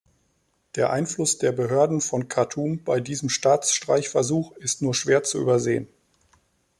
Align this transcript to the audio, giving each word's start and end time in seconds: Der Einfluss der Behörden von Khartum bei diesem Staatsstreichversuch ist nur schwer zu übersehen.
Der 0.73 0.91
Einfluss 0.91 1.37
der 1.37 1.51
Behörden 1.51 2.01
von 2.01 2.27
Khartum 2.27 2.83
bei 2.83 2.99
diesem 3.01 3.29
Staatsstreichversuch 3.29 4.51
ist 4.53 4.81
nur 4.81 4.95
schwer 4.95 5.21
zu 5.21 5.39
übersehen. 5.39 5.87